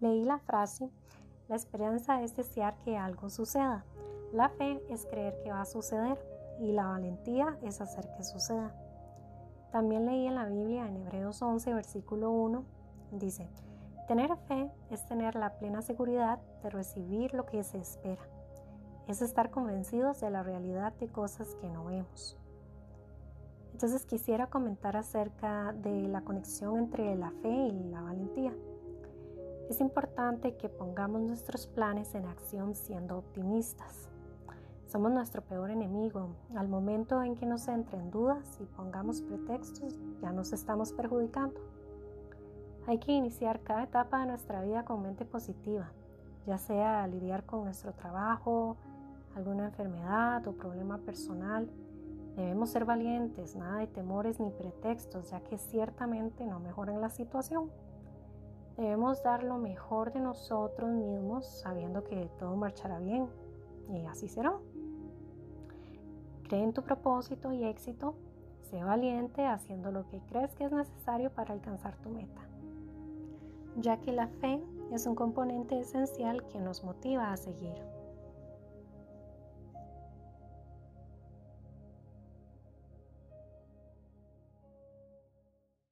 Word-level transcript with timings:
Leí 0.00 0.24
la 0.24 0.38
frase, 0.38 0.90
la 1.48 1.56
esperanza 1.56 2.22
es 2.22 2.34
desear 2.36 2.76
que 2.84 2.96
algo 2.96 3.30
suceda. 3.30 3.84
La 4.32 4.48
fe 4.48 4.82
es 4.88 5.06
creer 5.06 5.38
que 5.42 5.50
va 5.50 5.60
a 5.60 5.66
suceder 5.66 6.18
y 6.58 6.72
la 6.72 6.86
valentía 6.86 7.58
es 7.62 7.80
hacer 7.80 8.08
que 8.16 8.24
suceda. 8.24 8.74
También 9.70 10.06
leí 10.06 10.26
en 10.26 10.34
la 10.34 10.46
Biblia 10.46 10.86
en 10.86 10.96
Hebreos 10.96 11.42
11, 11.42 11.74
versículo 11.74 12.30
1, 12.30 12.64
dice, 13.12 13.48
tener 14.08 14.36
fe 14.48 14.70
es 14.90 15.06
tener 15.06 15.34
la 15.34 15.58
plena 15.58 15.82
seguridad 15.82 16.38
de 16.62 16.70
recibir 16.70 17.34
lo 17.34 17.44
que 17.46 17.62
se 17.62 17.78
espera. 17.78 18.22
Es 19.06 19.20
estar 19.20 19.50
convencidos 19.50 20.20
de 20.20 20.30
la 20.30 20.42
realidad 20.42 20.92
de 20.94 21.08
cosas 21.08 21.54
que 21.56 21.68
no 21.68 21.84
vemos. 21.84 22.38
Entonces 23.72 24.06
quisiera 24.06 24.46
comentar 24.46 24.96
acerca 24.96 25.72
de 25.72 26.08
la 26.08 26.22
conexión 26.22 26.78
entre 26.78 27.16
la 27.16 27.30
fe 27.42 27.50
y 27.50 27.84
la 27.90 28.00
valentía. 28.00 28.54
Es 29.70 29.80
importante 29.80 30.56
que 30.56 30.68
pongamos 30.68 31.22
nuestros 31.22 31.66
planes 31.66 32.14
en 32.14 32.26
acción 32.26 32.74
siendo 32.74 33.16
optimistas. 33.16 34.10
Somos 34.86 35.10
nuestro 35.10 35.40
peor 35.40 35.70
enemigo. 35.70 36.28
Al 36.54 36.68
momento 36.68 37.22
en 37.22 37.34
que 37.34 37.46
nos 37.46 37.66
entren 37.66 38.10
dudas 38.10 38.58
y 38.60 38.66
pongamos 38.66 39.22
pretextos, 39.22 39.98
ya 40.20 40.32
nos 40.32 40.52
estamos 40.52 40.92
perjudicando. 40.92 41.58
Hay 42.86 42.98
que 42.98 43.12
iniciar 43.12 43.60
cada 43.60 43.84
etapa 43.84 44.20
de 44.20 44.26
nuestra 44.26 44.60
vida 44.60 44.84
con 44.84 45.02
mente 45.02 45.24
positiva, 45.24 45.90
ya 46.46 46.58
sea 46.58 47.06
lidiar 47.06 47.46
con 47.46 47.64
nuestro 47.64 47.94
trabajo, 47.94 48.76
alguna 49.34 49.64
enfermedad 49.64 50.46
o 50.46 50.52
problema 50.52 50.98
personal. 50.98 51.70
Debemos 52.36 52.68
ser 52.68 52.84
valientes, 52.84 53.56
nada 53.56 53.78
de 53.78 53.86
temores 53.86 54.38
ni 54.40 54.50
pretextos, 54.50 55.30
ya 55.30 55.40
que 55.40 55.56
ciertamente 55.56 56.44
no 56.44 56.60
mejoran 56.60 57.00
la 57.00 57.08
situación. 57.08 57.70
Debemos 58.76 59.22
dar 59.22 59.44
lo 59.44 59.56
mejor 59.56 60.12
de 60.12 60.20
nosotros 60.20 60.90
mismos 60.90 61.46
sabiendo 61.46 62.02
que 62.02 62.28
todo 62.38 62.56
marchará 62.56 62.98
bien 62.98 63.28
y 63.88 64.04
así 64.06 64.28
será. 64.28 64.54
Cree 66.44 66.62
en 66.62 66.72
tu 66.72 66.82
propósito 66.82 67.52
y 67.52 67.64
éxito. 67.64 68.14
Sé 68.62 68.82
valiente 68.82 69.46
haciendo 69.46 69.92
lo 69.92 70.08
que 70.08 70.20
crees 70.22 70.54
que 70.54 70.64
es 70.64 70.72
necesario 70.72 71.30
para 71.30 71.54
alcanzar 71.54 71.96
tu 71.98 72.08
meta, 72.08 72.40
ya 73.76 74.00
que 74.00 74.12
la 74.12 74.26
fe 74.26 74.60
es 74.90 75.06
un 75.06 75.14
componente 75.14 75.78
esencial 75.78 76.46
que 76.48 76.58
nos 76.58 76.82
motiva 76.82 77.32
a 77.32 77.36
seguir. 77.36 77.74